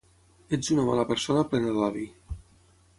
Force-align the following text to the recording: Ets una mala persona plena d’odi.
Ets 0.57 0.71
una 0.77 0.87
mala 0.87 1.05
persona 1.11 1.45
plena 1.53 1.77
d’odi. 1.77 2.11